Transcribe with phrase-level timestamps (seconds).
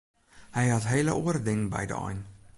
[0.55, 2.19] Hy hie hele oare dingen by de ein.